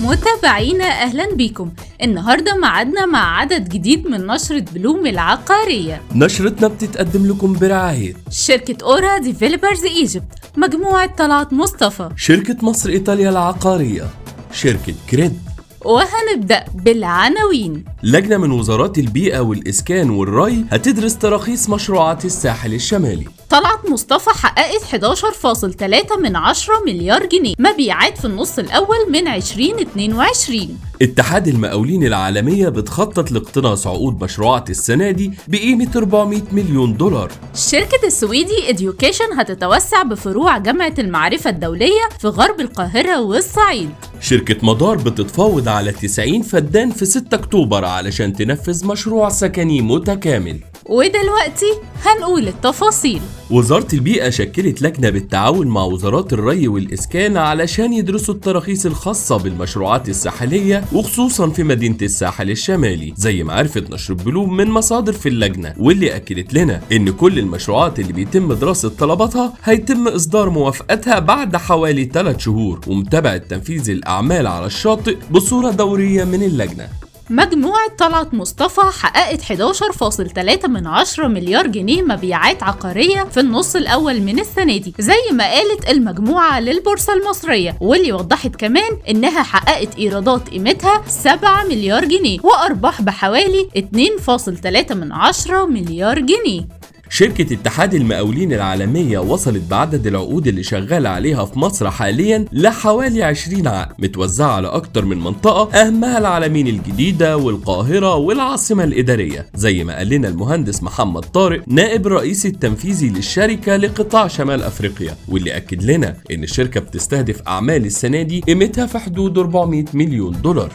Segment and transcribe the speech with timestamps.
[0.00, 6.02] متابعينا أهلا بيكم النهارده معادنا مع عدد جديد من نشرة بلوم العقارية.
[6.14, 12.08] نشرتنا بتتقدم لكم برعاية شركة أورا developers Egypt مجموعة طلعت مصطفى.
[12.16, 14.04] شركة مصر إيطاليا العقارية.
[14.52, 15.38] شركة كريد
[15.86, 17.84] وهنبدأ بالعناوين.
[18.02, 23.26] لجنة من وزارات البيئة والإسكان والري هتدرس تراخيص مشروعات الساحل الشمالي.
[23.50, 27.54] طلعت مصطفى حققت 11.3 من 10 مليار جنيه.
[27.58, 35.32] مبيعات في النص الأول من 2022 اتحاد المقاولين العالمية بتخطط لاقتناص عقود مشروعات السنة دي
[35.48, 37.32] بقيمة 400 مليون دولار.
[37.54, 43.90] شركة السويدي Education هتتوسع بفروع جامعة المعرفة الدولية في غرب القاهرة والصعيد.
[44.26, 50.60] شركة مدار بتتفاوض على 90 فدان في 6 أكتوبر علشان تنفذ مشروع سكني متكامل.
[50.88, 51.72] ودلوقتي
[52.04, 53.20] هنقول التفاصيل.
[53.50, 60.84] وزارة البيئة شكلت لجنة بالتعاون مع وزارات الري والإسكان علشان يدرسوا التراخيص الخاصة بالمشروعات الساحلية
[60.92, 66.16] وخصوصا في مدينة الساحل الشمالي زي ما عرفت نشرة بلوم من مصادر في اللجنة واللي
[66.16, 72.38] أكدت لنا إن كل المشروعات اللي بيتم دراسة طلباتها هيتم إصدار موافقتها بعد حوالي 3
[72.38, 76.88] شهور ومتابعة تنفيذ الأعمال على الشاطئ بصورة دورية من اللجنة.
[77.30, 84.38] مجموعة طلعت مصطفى حققت 11.3 من 10 مليار جنيه مبيعات عقارية في النص الأول من
[84.40, 91.02] السنة دي زي ما قالت المجموعة للبورصة المصرية واللي وضحت كمان إنها حققت إيرادات قيمتها
[91.08, 96.68] 7 مليار جنيه وأرباح بحوالي 2.3 من 10 مليار جنيه.
[97.16, 103.66] شركة اتحاد المقاولين العالمية وصلت بعدد العقود اللي شغالة عليها في مصر حاليا لحوالي 20
[103.68, 110.08] عقد متوزعة على أكتر من منطقة أهمها العالمين الجديدة والقاهرة والعاصمة الإدارية زي ما قال
[110.08, 116.42] لنا المهندس محمد طارق نائب الرئيس التنفيذي للشركة لقطاع شمال أفريقيا واللي أكد لنا إن
[116.42, 120.72] الشركة بتستهدف أعمال السنة دي قيمتها في حدود 400 مليون دولار.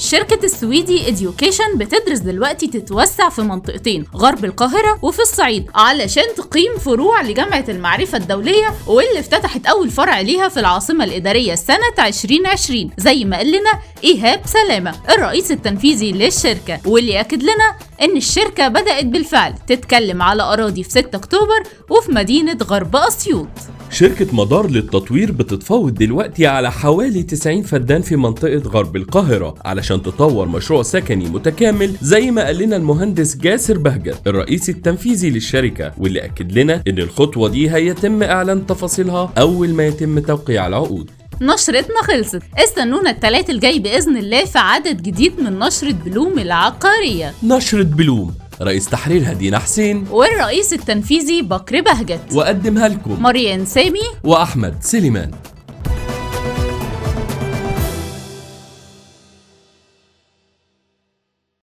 [0.00, 7.22] شركة السويدي إديوكيشن بتدرس دلوقتي تتوسع في منطقتين غرب القاهرة وفي الصعيد علشان تقيم فروع
[7.22, 13.36] لجامعة المعرفة الدولية واللي افتتحت أول فرع ليها في العاصمة الإدارية سنة 2020 زي ما
[13.36, 13.70] قال لنا
[14.04, 20.82] إيهاب سلامة الرئيس التنفيذي للشركة واللي أكد لنا إن الشركة بدأت بالفعل تتكلم على أراضي
[20.82, 23.48] في 6 أكتوبر وفي مدينة غرب أسيوط.
[23.90, 30.48] شركة مدار للتطوير بتتفاوض دلوقتي على حوالي 90 فدان في منطقة غرب القاهرة علشان تطور
[30.48, 36.58] مشروع سكني متكامل زي ما قال لنا المهندس جاسر بهجت الرئيس التنفيذي للشركة واللي أكد
[36.58, 41.10] لنا إن الخطوة دي هيتم إعلان تفاصيلها أول ما يتم توقيع العقود.
[41.40, 42.42] نشرتنا خلصت.
[42.58, 47.34] استنونا التلات الجاي بإذن الله في عدد جديد من نشرة بلوم العقارية.
[47.42, 48.34] نشرة بلوم.
[48.62, 52.20] رئيس تحرير هدينا حسين والرئيس التنفيذي بكر بهجت.
[52.34, 55.30] وقدمها لكم مريان سامي وأحمد سليمان.